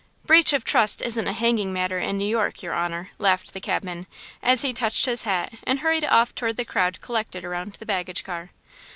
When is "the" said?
3.53-3.61, 6.57-6.65, 7.73-7.85